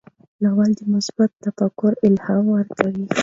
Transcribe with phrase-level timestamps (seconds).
[0.41, 3.05] ناول د مثبت تفکر الهام ورکوي.